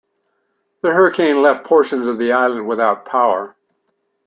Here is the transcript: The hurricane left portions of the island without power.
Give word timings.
The 0.81 0.91
hurricane 0.91 1.43
left 1.43 1.63
portions 1.63 2.07
of 2.07 2.17
the 2.17 2.31
island 2.31 2.67
without 2.67 3.05
power. 3.05 3.55